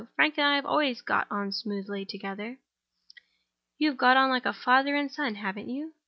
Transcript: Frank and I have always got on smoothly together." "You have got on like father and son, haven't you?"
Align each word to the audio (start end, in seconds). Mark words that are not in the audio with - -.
Frank 0.15 0.35
and 0.39 0.47
I 0.47 0.55
have 0.55 0.65
always 0.65 0.99
got 1.01 1.27
on 1.29 1.51
smoothly 1.51 2.05
together." 2.05 2.57
"You 3.77 3.89
have 3.89 3.99
got 3.99 4.17
on 4.17 4.31
like 4.31 4.51
father 4.55 4.95
and 4.95 5.11
son, 5.11 5.35
haven't 5.35 5.69
you?" 5.69 5.93